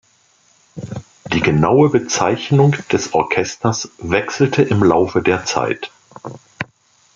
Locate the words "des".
2.91-3.13